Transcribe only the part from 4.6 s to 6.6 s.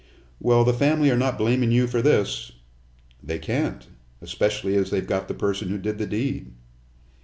as they've got the person who did the deed."